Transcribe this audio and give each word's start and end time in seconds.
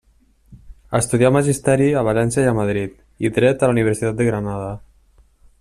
Estudià 0.99 1.31
Magisteri 1.35 1.91
a 2.01 2.03
València 2.09 2.47
i 2.47 2.51
a 2.53 2.55
Madrid, 2.63 2.97
i 3.29 3.33
dret 3.39 3.67
a 3.69 3.73
la 3.73 3.77
Universitat 3.79 4.21
de 4.23 4.31
Granada. 4.31 4.77